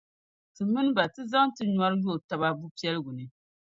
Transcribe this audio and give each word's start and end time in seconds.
ti 0.55 0.61
mini 0.71 0.91
ba 0.97 1.03
ti 1.13 1.21
zaŋ 1.31 1.47
ti 1.55 1.63
nyɔri 1.75 1.97
yo 2.05 2.13
taba 2.27 2.47
bɔpiɛligu 2.59 3.11
ni. 3.17 3.25